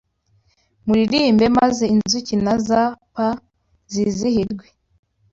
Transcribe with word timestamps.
Muririmbe 0.85 1.45
maze 1.57 1.83
inzuki 1.93 2.33
nazp 2.45 2.71
zizihirwe 3.93 4.65